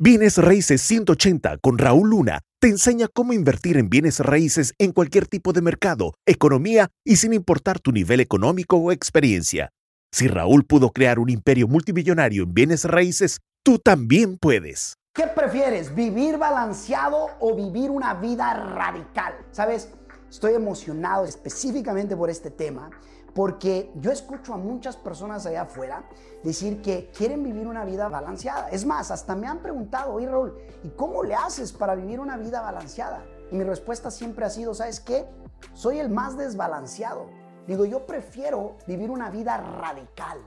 Bienes 0.00 0.38
Raíces 0.38 0.80
180 0.82 1.58
con 1.58 1.76
Raúl 1.76 2.10
Luna 2.10 2.42
te 2.60 2.68
enseña 2.68 3.08
cómo 3.12 3.32
invertir 3.32 3.76
en 3.76 3.90
bienes 3.90 4.20
raíces 4.20 4.72
en 4.78 4.92
cualquier 4.92 5.26
tipo 5.26 5.52
de 5.52 5.60
mercado, 5.60 6.14
economía 6.24 6.88
y 7.04 7.16
sin 7.16 7.32
importar 7.32 7.80
tu 7.80 7.90
nivel 7.90 8.20
económico 8.20 8.76
o 8.76 8.92
experiencia. 8.92 9.70
Si 10.12 10.28
Raúl 10.28 10.64
pudo 10.64 10.90
crear 10.90 11.18
un 11.18 11.30
imperio 11.30 11.66
multimillonario 11.66 12.44
en 12.44 12.54
bienes 12.54 12.84
raíces, 12.84 13.40
tú 13.64 13.80
también 13.80 14.38
puedes. 14.38 14.94
¿Qué 15.14 15.26
prefieres, 15.26 15.92
vivir 15.92 16.38
balanceado 16.38 17.30
o 17.40 17.56
vivir 17.56 17.90
una 17.90 18.14
vida 18.14 18.54
radical? 18.54 19.34
Sabes, 19.50 19.88
estoy 20.30 20.54
emocionado 20.54 21.24
específicamente 21.24 22.16
por 22.16 22.30
este 22.30 22.52
tema 22.52 22.88
porque 23.38 23.92
yo 23.94 24.10
escucho 24.10 24.52
a 24.52 24.56
muchas 24.56 24.96
personas 24.96 25.46
allá 25.46 25.62
afuera 25.62 26.02
decir 26.42 26.82
que 26.82 27.12
quieren 27.16 27.44
vivir 27.44 27.68
una 27.68 27.84
vida 27.84 28.08
balanceada. 28.08 28.68
Es 28.70 28.84
más, 28.84 29.12
hasta 29.12 29.36
me 29.36 29.46
han 29.46 29.60
preguntado, 29.60 30.14
oye 30.14 30.28
Raúl, 30.28 30.58
¿y 30.82 30.88
cómo 30.88 31.22
le 31.22 31.36
haces 31.36 31.72
para 31.72 31.94
vivir 31.94 32.18
una 32.18 32.36
vida 32.36 32.60
balanceada? 32.62 33.24
Y 33.52 33.54
mi 33.54 33.62
respuesta 33.62 34.10
siempre 34.10 34.44
ha 34.44 34.50
sido, 34.50 34.74
¿sabes 34.74 34.98
qué? 34.98 35.24
Soy 35.72 36.00
el 36.00 36.08
más 36.08 36.36
desbalanceado. 36.36 37.26
Digo, 37.68 37.84
yo 37.84 38.06
prefiero 38.06 38.74
vivir 38.88 39.08
una 39.08 39.30
vida 39.30 39.56
radical. 39.56 40.38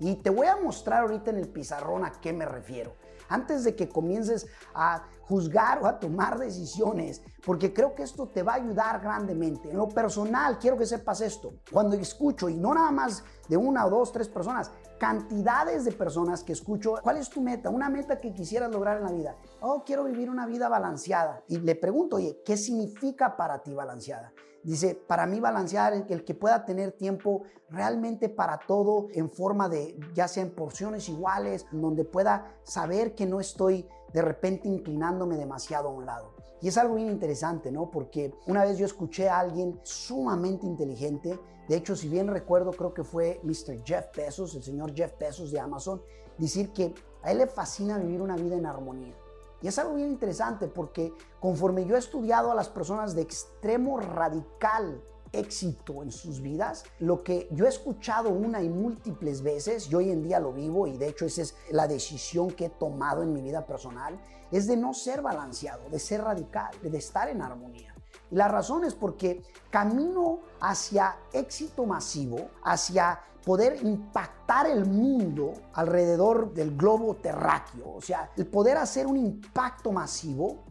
Y 0.00 0.16
te 0.16 0.30
voy 0.30 0.46
a 0.46 0.56
mostrar 0.56 1.02
ahorita 1.02 1.30
en 1.30 1.38
el 1.38 1.48
pizarrón 1.48 2.04
a 2.04 2.12
qué 2.12 2.32
me 2.32 2.44
refiero 2.44 2.94
antes 3.28 3.64
de 3.64 3.76
que 3.76 3.88
comiences 3.88 4.46
a 4.74 5.04
juzgar 5.22 5.82
o 5.82 5.86
a 5.86 5.98
tomar 5.98 6.38
decisiones, 6.38 7.22
porque 7.44 7.72
creo 7.72 7.94
que 7.94 8.02
esto 8.02 8.28
te 8.28 8.42
va 8.42 8.52
a 8.52 8.56
ayudar 8.56 9.00
grandemente. 9.00 9.70
En 9.70 9.76
lo 9.76 9.88
personal, 9.88 10.58
quiero 10.58 10.78
que 10.78 10.86
sepas 10.86 11.20
esto. 11.20 11.54
Cuando 11.70 11.96
escucho, 11.96 12.48
y 12.48 12.56
no 12.56 12.74
nada 12.74 12.90
más 12.90 13.22
de 13.48 13.56
una 13.56 13.84
o 13.86 13.90
dos, 13.90 14.12
tres 14.12 14.28
personas, 14.28 14.70
cantidades 14.98 15.84
de 15.84 15.92
personas 15.92 16.42
que 16.42 16.52
escucho, 16.52 16.94
¿cuál 17.02 17.18
es 17.18 17.28
tu 17.28 17.40
meta? 17.42 17.68
Una 17.68 17.88
meta 17.88 18.18
que 18.18 18.32
quisieras 18.32 18.70
lograr 18.70 18.98
en 18.98 19.04
la 19.04 19.12
vida. 19.12 19.36
Oh, 19.60 19.82
quiero 19.84 20.04
vivir 20.04 20.30
una 20.30 20.46
vida 20.46 20.68
balanceada. 20.68 21.42
Y 21.48 21.58
le 21.58 21.74
pregunto, 21.74 22.16
oye, 22.16 22.40
¿qué 22.44 22.56
significa 22.56 23.36
para 23.36 23.62
ti 23.62 23.74
balanceada? 23.74 24.32
Dice, 24.62 24.94
para 24.94 25.26
mí 25.26 25.40
balancear 25.40 25.94
el, 25.94 26.06
el 26.08 26.24
que 26.24 26.34
pueda 26.34 26.64
tener 26.64 26.92
tiempo 26.92 27.42
realmente 27.70 28.28
para 28.28 28.58
todo 28.58 29.08
en 29.12 29.30
forma 29.30 29.68
de, 29.68 29.98
ya 30.14 30.28
sea 30.28 30.42
en 30.42 30.54
porciones 30.54 31.08
iguales, 31.08 31.66
donde 31.72 32.04
pueda 32.04 32.54
saber 32.62 33.14
que 33.14 33.26
no 33.26 33.40
estoy 33.40 33.88
de 34.12 34.22
repente 34.22 34.68
inclinándome 34.68 35.36
demasiado 35.36 35.88
a 35.88 35.92
un 35.92 36.06
lado. 36.06 36.34
Y 36.60 36.68
es 36.68 36.76
algo 36.76 36.96
bien 36.96 37.08
interesante, 37.08 37.70
¿no? 37.70 37.90
Porque 37.90 38.34
una 38.46 38.64
vez 38.64 38.78
yo 38.78 38.86
escuché 38.86 39.28
a 39.28 39.38
alguien 39.38 39.78
sumamente 39.82 40.66
inteligente, 40.66 41.38
de 41.68 41.76
hecho, 41.76 41.94
si 41.94 42.08
bien 42.08 42.28
recuerdo, 42.28 42.72
creo 42.72 42.94
que 42.94 43.04
fue 43.04 43.40
Mr. 43.42 43.84
Jeff 43.84 44.06
Bezos, 44.16 44.54
el 44.54 44.62
señor 44.62 44.94
Jeff 44.94 45.12
Bezos 45.18 45.50
de 45.52 45.60
Amazon, 45.60 46.00
decir 46.38 46.72
que 46.72 46.94
a 47.22 47.30
él 47.30 47.38
le 47.38 47.46
fascina 47.46 47.98
vivir 47.98 48.22
una 48.22 48.36
vida 48.36 48.56
en 48.56 48.64
armonía. 48.64 49.14
Y 49.60 49.68
es 49.68 49.78
algo 49.78 49.94
bien 49.94 50.08
interesante 50.08 50.68
porque 50.68 51.12
conforme 51.40 51.84
yo 51.84 51.96
he 51.96 51.98
estudiado 51.98 52.50
a 52.52 52.54
las 52.54 52.68
personas 52.68 53.14
de 53.14 53.22
extremo 53.22 53.98
radical 53.98 55.02
éxito 55.32 56.02
en 56.02 56.10
sus 56.10 56.40
vidas, 56.40 56.84
lo 57.00 57.22
que 57.22 57.48
yo 57.50 57.66
he 57.66 57.68
escuchado 57.68 58.30
una 58.30 58.62
y 58.62 58.68
múltiples 58.68 59.42
veces, 59.42 59.90
y 59.90 59.94
hoy 59.94 60.10
en 60.10 60.22
día 60.22 60.40
lo 60.40 60.52
vivo 60.52 60.86
y 60.86 60.96
de 60.96 61.08
hecho 61.08 61.26
esa 61.26 61.42
es 61.42 61.54
la 61.70 61.86
decisión 61.86 62.50
que 62.50 62.66
he 62.66 62.70
tomado 62.70 63.22
en 63.22 63.32
mi 63.32 63.42
vida 63.42 63.66
personal, 63.66 64.18
es 64.50 64.66
de 64.66 64.76
no 64.76 64.94
ser 64.94 65.20
balanceado, 65.20 65.88
de 65.90 65.98
ser 65.98 66.22
radical, 66.22 66.74
de 66.80 66.96
estar 66.96 67.28
en 67.28 67.42
armonía. 67.42 67.94
Y 68.30 68.36
la 68.36 68.48
razón 68.48 68.84
es 68.84 68.94
porque 68.94 69.42
camino 69.70 70.40
hacia 70.60 71.16
éxito 71.32 71.84
masivo, 71.84 72.48
hacia 72.62 73.20
poder 73.48 73.82
impactar 73.82 74.66
el 74.66 74.84
mundo 74.84 75.54
alrededor 75.72 76.52
del 76.52 76.76
globo 76.76 77.14
terráqueo, 77.14 77.94
o 77.94 78.00
sea, 78.02 78.30
el 78.36 78.46
poder 78.46 78.76
hacer 78.76 79.06
un 79.06 79.16
impacto 79.16 79.90
masivo, 79.90 80.66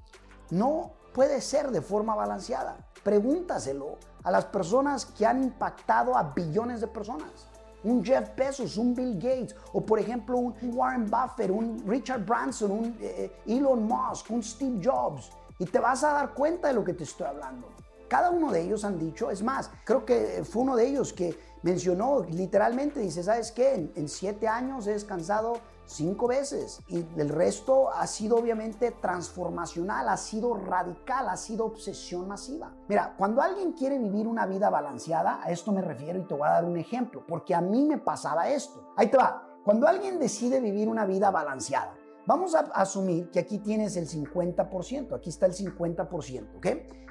no 0.51 0.91
puede 1.11 1.41
ser 1.41 1.71
de 1.71 1.81
forma 1.81 2.13
balanceada. 2.13 2.77
Pregúntaselo 3.03 3.97
a 4.23 4.29
las 4.29 4.45
personas 4.45 5.07
que 5.07 5.25
han 5.25 5.41
impactado 5.41 6.15
a 6.15 6.21
billones 6.21 6.79
de 6.79 6.85
personas. 6.85 7.47
Un 7.83 8.05
Jeff 8.05 8.35
Bezos, 8.35 8.77
un 8.77 8.93
Bill 8.93 9.15
Gates, 9.15 9.55
o 9.73 9.83
por 9.83 9.97
ejemplo 9.97 10.37
un 10.37 10.53
Warren 10.71 11.09
Buffett, 11.09 11.49
un 11.49 11.83
Richard 11.87 12.27
Branson, 12.27 12.69
un 12.69 12.97
eh, 13.01 13.41
Elon 13.47 13.87
Musk, 13.87 14.29
un 14.29 14.43
Steve 14.43 14.79
Jobs. 14.83 15.31
Y 15.57 15.65
te 15.65 15.79
vas 15.79 16.03
a 16.03 16.13
dar 16.13 16.35
cuenta 16.35 16.67
de 16.67 16.75
lo 16.75 16.83
que 16.83 16.93
te 16.93 17.05
estoy 17.05 17.25
hablando. 17.25 17.69
Cada 18.07 18.31
uno 18.31 18.51
de 18.51 18.61
ellos 18.61 18.85
han 18.85 18.97
dicho, 18.97 19.29
es 19.31 19.43
más, 19.43 19.71
creo 19.83 20.05
que 20.05 20.43
fue 20.43 20.63
uno 20.63 20.75
de 20.75 20.87
ellos 20.87 21.13
que 21.13 21.37
mencionó 21.61 22.23
literalmente, 22.23 22.99
dice, 22.99 23.23
¿sabes 23.23 23.51
qué? 23.51 23.91
En, 23.95 24.07
siete 24.07 24.47
años 24.47 24.87
he 24.87 24.93
descansado 24.93 25.57
cinco 25.85 26.27
veces 26.27 26.81
y 26.87 27.05
el 27.17 27.29
resto 27.29 27.89
ha 27.91 28.07
sido 28.07 28.37
obviamente 28.37 28.91
transformacional, 28.91 30.07
ha 30.09 30.17
sido 30.17 30.55
radical, 30.55 31.27
ha 31.29 31.37
sido 31.37 31.65
obsesión 31.65 32.27
masiva. 32.27 32.73
Mira, 32.87 33.15
cuando 33.17 33.41
alguien 33.41 33.73
quiere 33.73 33.97
vivir 33.97 34.27
una 34.27 34.45
vida 34.45 34.69
balanceada, 34.69 35.41
a 35.43 35.51
esto 35.51 35.71
me 35.71 35.81
refiero 35.81 36.19
y 36.19 36.23
te 36.23 36.33
voy 36.33 36.47
a 36.47 36.51
dar 36.51 36.65
un 36.65 36.77
ejemplo, 36.77 37.25
porque 37.27 37.53
a 37.53 37.61
mí 37.61 37.85
me 37.85 37.97
pasaba 37.97 38.49
esto. 38.49 38.93
Ahí 38.95 39.09
te 39.09 39.17
va. 39.17 39.43
Cuando 39.63 39.87
alguien 39.87 40.19
decide 40.19 40.61
vivir 40.61 40.87
una 40.87 41.05
vida 41.05 41.29
balanceada, 41.31 41.93
vamos 42.27 42.53
a 42.53 42.59
asumir 42.75 43.31
que 43.31 43.39
aquí 43.39 43.57
tienes 43.57 43.95
el 43.95 44.07
50%, 44.07 45.15
aquí 45.15 45.29
está 45.29 45.47
el 45.47 45.53
50%, 45.53 46.57
¿ok? 46.57 46.67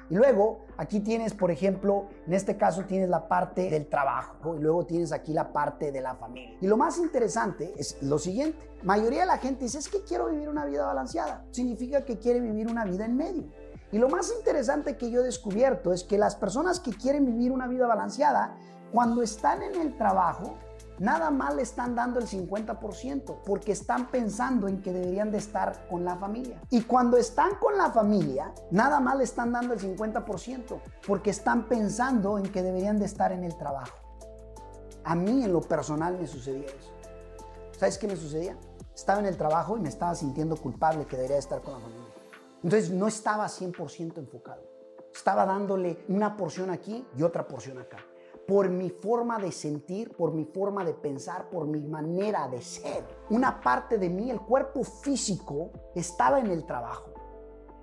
Y 0.09 0.15
luego 0.15 0.59
aquí 0.77 1.01
tienes, 1.01 1.33
por 1.33 1.51
ejemplo, 1.51 2.07
en 2.25 2.33
este 2.33 2.55
caso 2.55 2.85
tienes 2.85 3.09
la 3.09 3.27
parte 3.27 3.69
del 3.69 3.87
trabajo 3.87 4.55
y 4.55 4.59
luego 4.59 4.85
tienes 4.85 5.11
aquí 5.11 5.33
la 5.33 5.51
parte 5.51 5.91
de 5.91 5.99
la 5.99 6.15
familia. 6.15 6.55
Y 6.61 6.67
lo 6.67 6.77
más 6.77 6.97
interesante 6.97 7.73
es 7.75 8.01
lo 8.01 8.17
siguiente. 8.17 8.57
Mayoría 8.83 9.21
de 9.21 9.25
la 9.25 9.37
gente 9.37 9.65
dice, 9.65 9.79
es 9.79 9.89
que 9.89 10.03
quiero 10.03 10.29
vivir 10.29 10.47
una 10.47 10.63
vida 10.63 10.85
balanceada. 10.85 11.45
Significa 11.51 12.05
que 12.05 12.19
quiere 12.19 12.39
vivir 12.39 12.67
una 12.67 12.85
vida 12.85 13.03
en 13.03 13.17
medio. 13.17 13.51
Y 13.91 13.97
lo 13.97 14.07
más 14.07 14.31
interesante 14.37 14.95
que 14.95 15.09
yo 15.11 15.21
he 15.21 15.23
descubierto 15.23 15.91
es 15.91 16.05
que 16.05 16.17
las 16.17 16.35
personas 16.35 16.79
que 16.79 16.91
quieren 16.91 17.25
vivir 17.25 17.51
una 17.51 17.67
vida 17.67 17.85
balanceada, 17.85 18.55
cuando 18.93 19.21
están 19.21 19.61
en 19.63 19.75
el 19.81 19.97
trabajo, 19.97 20.57
nada 20.99 21.31
más 21.31 21.55
le 21.55 21.61
están 21.61 21.95
dando 21.95 22.19
el 22.19 22.27
50% 22.27 23.41
porque 23.45 23.71
están 23.71 24.07
pensando 24.07 24.67
en 24.67 24.81
que 24.81 24.91
deberían 24.91 25.31
de 25.31 25.37
estar 25.37 25.87
con 25.87 26.03
la 26.03 26.15
familia. 26.15 26.61
Y 26.69 26.83
cuando 26.83 27.17
están 27.17 27.55
con 27.55 27.77
la 27.77 27.91
familia, 27.91 28.53
nada 28.71 28.99
más 28.99 29.17
le 29.17 29.23
están 29.23 29.51
dando 29.51 29.73
el 29.73 29.79
50% 29.79 30.79
porque 31.05 31.29
están 31.29 31.67
pensando 31.67 32.37
en 32.37 32.51
que 32.51 32.61
deberían 32.61 32.99
de 32.99 33.05
estar 33.05 33.31
en 33.31 33.43
el 33.43 33.57
trabajo. 33.57 33.95
A 35.03 35.15
mí 35.15 35.43
en 35.43 35.53
lo 35.53 35.61
personal 35.61 36.17
me 36.19 36.27
sucedía 36.27 36.65
eso. 36.65 36.91
¿Sabes 37.77 37.97
qué 37.97 38.07
me 38.07 38.15
sucedía? 38.15 38.57
Estaba 38.93 39.19
en 39.19 39.27
el 39.27 39.37
trabajo 39.37 39.77
y 39.77 39.79
me 39.79 39.89
estaba 39.89 40.15
sintiendo 40.15 40.57
culpable 40.57 41.05
que 41.05 41.15
debería 41.15 41.37
estar 41.37 41.61
con 41.61 41.73
la 41.73 41.79
familia. 41.79 42.07
Entonces 42.63 42.89
no 42.89 43.07
estaba 43.07 43.45
100% 43.45 44.17
enfocado. 44.17 44.63
Estaba 45.13 45.45
dándole 45.45 46.03
una 46.09 46.35
porción 46.35 46.69
aquí 46.69 47.07
y 47.15 47.23
otra 47.23 47.47
porción 47.47 47.77
acá 47.79 47.97
por 48.47 48.69
mi 48.69 48.89
forma 48.89 49.37
de 49.39 49.51
sentir, 49.51 50.15
por 50.15 50.31
mi 50.31 50.45
forma 50.45 50.85
de 50.85 50.93
pensar, 50.93 51.49
por 51.49 51.67
mi 51.67 51.81
manera 51.81 52.47
de 52.47 52.61
ser. 52.61 53.05
Una 53.29 53.59
parte 53.59 53.97
de 53.97 54.09
mí, 54.09 54.31
el 54.31 54.39
cuerpo 54.39 54.83
físico, 54.85 55.71
estaba 55.93 56.39
en 56.39 56.47
el 56.47 56.65
trabajo. 56.65 57.13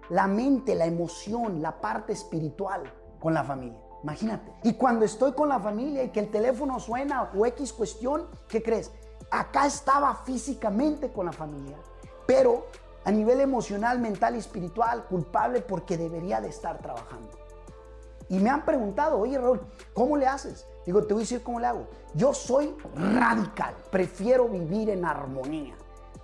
La 0.09 0.27
mente, 0.27 0.75
la 0.75 0.87
emoción, 0.87 1.61
la 1.61 1.81
parte 1.81 2.15
espiritual 2.15 2.83
con 3.21 3.35
la 3.35 3.45
familia. 3.45 3.79
Imagínate. 4.03 4.53
Y 4.63 4.75
cuando 4.75 5.05
estoy 5.05 5.33
con 5.33 5.51
la 5.51 5.61
familia 5.61 6.03
y 6.03 6.11
que 6.11 6.21
el 6.21 6.31
teléfono 6.31 6.81
suena 6.81 7.31
o 7.37 7.45
X 7.47 7.73
cuestión, 7.73 8.29
¿qué 8.49 8.63
crees? 8.63 8.91
Acá 9.31 9.67
estaba 9.67 10.15
físicamente 10.25 11.13
con 11.13 11.27
la 11.27 11.33
familia, 11.33 11.77
pero 12.27 12.67
a 13.05 13.11
nivel 13.11 13.41
emocional, 13.41 13.99
mental 13.99 14.35
y 14.37 14.39
espiritual, 14.39 15.05
culpable 15.07 15.61
porque 15.61 15.99
debería 15.99 16.41
de 16.41 16.49
estar 16.49 16.79
trabajando. 16.79 17.44
Y 18.35 18.41
me 18.41 18.51
han 18.51 18.65
preguntado, 18.65 19.21
oye 19.21 19.39
Raúl, 19.39 19.61
¿cómo 19.93 20.17
le 20.17 20.27
haces? 20.27 20.67
Digo, 20.85 21.05
te 21.05 21.15
voy 21.15 21.21
a 21.21 21.25
decir 21.25 21.43
cómo 21.45 21.61
le 21.61 21.69
hago. 21.69 21.87
Yo 22.15 22.35
soy 22.35 22.75
radical, 22.97 23.77
prefiero 23.93 24.49
vivir 24.49 24.91
en 24.91 25.05
armonía. 25.05 25.77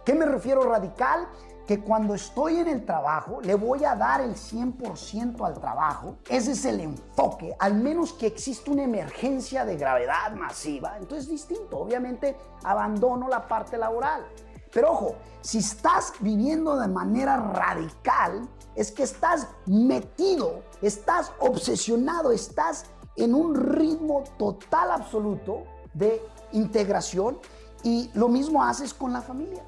¿Qué 0.05 0.13
me 0.15 0.27
refiero 0.27 0.63
radical? 0.63 1.29
Que 1.69 1.81
cuando 1.81 2.17
estoy 2.17 2.57
en 2.57 2.67
el 2.67 2.85
trabajo 2.85 3.41
le 3.43 3.55
voy 3.55 3.85
a 3.85 3.95
dar 3.95 4.23
el 4.23 4.35
100% 4.35 5.47
al 5.47 5.61
trabajo. 5.61 6.17
Ese 6.29 6.51
es 6.51 6.65
el 6.65 6.81
enfoque, 6.81 7.55
al 7.61 7.75
menos 7.75 8.13
que 8.13 8.27
exista 8.27 8.73
una 8.73 8.83
emergencia 8.83 9.65
de 9.65 9.77
gravedad 9.77 10.33
masiva. 10.33 10.97
Entonces 10.99 11.27
es 11.27 11.31
distinto, 11.31 11.79
obviamente 11.79 12.37
abandono 12.65 13.29
la 13.29 13.47
parte 13.47 13.79
laboral. 13.79 14.27
Pero 14.73 14.93
ojo, 14.93 15.17
si 15.41 15.59
estás 15.59 16.13
viviendo 16.21 16.77
de 16.77 16.89
manera 16.89 17.37
radical, 17.37 18.49
es 18.75 18.93
que 18.93 19.03
estás 19.03 19.49
metido, 19.67 20.63
estás 20.81 21.33
obsesionado, 21.41 22.31
estás 22.31 22.85
en 23.17 23.35
un 23.35 23.55
ritmo 23.55 24.25
total 24.39 24.93
absoluto 24.93 25.65
de 25.93 26.23
integración 26.53 27.39
y 27.83 28.11
lo 28.15 28.29
mismo 28.29 28.63
haces 28.63 28.95
con 28.95 29.13
la 29.13 29.23
familia. 29.23 29.63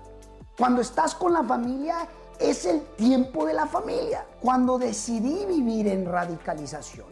Cuando 0.57 0.81
estás 0.81 1.15
con 1.15 1.33
la 1.33 1.43
familia 1.43 2.07
es 2.39 2.65
el 2.67 2.83
tiempo 2.97 3.45
de 3.47 3.55
la 3.55 3.67
familia. 3.67 4.27
Cuando 4.41 4.79
decidí 4.79 5.47
vivir 5.47 5.89
en 5.89 6.07
radicalización, 6.07 7.09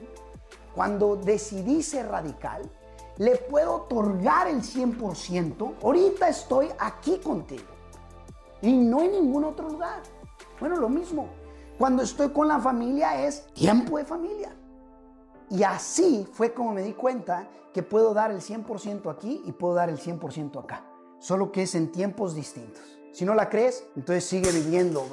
cuando 0.75 1.17
decidí 1.17 1.83
ser 1.83 2.09
radical, 2.09 2.71
le 3.17 3.37
puedo 3.37 3.75
otorgar 3.75 4.49
el 4.49 4.63
100%. 4.63 5.75
Ahorita 5.83 6.29
estoy 6.29 6.69
aquí 6.79 7.19
contigo 7.19 7.80
y 8.63 8.73
no 8.73 9.03
en 9.03 9.13
ningún 9.13 9.45
otro 9.45 9.69
lugar. 9.69 10.03
Bueno, 10.59 10.77
lo 10.77 10.89
mismo. 10.89 11.29
Cuando 11.79 12.03
estoy 12.03 12.31
con 12.31 12.49
la 12.49 12.59
familia 12.59 13.25
es 13.27 13.47
tiempo 13.55 13.99
de 13.99 14.05
familia. 14.05 14.55
Y 15.49 15.63
así 15.63 16.29
fue 16.33 16.53
como 16.53 16.73
me 16.73 16.83
di 16.83 16.93
cuenta 16.93 17.49
que 17.73 17.83
puedo 17.83 18.13
dar 18.13 18.31
el 18.31 18.41
100% 18.41 19.11
aquí 19.11 19.43
y 19.47 19.53
puedo 19.53 19.75
dar 19.75 19.89
el 19.89 19.99
100% 19.99 20.63
acá. 20.63 20.85
Solo 21.19 21.51
que 21.53 21.63
es 21.63 21.75
en 21.75 21.91
tiempos 21.91 22.35
distintos. 22.35 22.83
Si 23.13 23.25
no 23.25 23.35
la 23.35 23.49
crees, 23.49 23.87
entonces 23.97 24.25
sigue 24.25 24.53
viviendo 24.53 25.05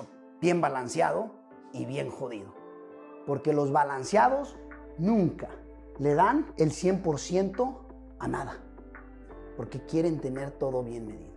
bien 0.41 0.61
balanceado 0.61 1.31
y 1.73 1.85
bien 1.85 2.09
jodido. 2.09 2.53
Porque 3.25 3.53
los 3.53 3.71
balanceados 3.71 4.57
nunca 4.97 5.49
le 5.99 6.15
dan 6.15 6.53
el 6.57 6.71
100% 6.71 7.77
a 8.19 8.27
nada. 8.27 8.57
Porque 9.55 9.85
quieren 9.85 10.21
tener 10.21 10.51
todo 10.51 10.83
bien 10.83 11.07
medido. 11.07 11.36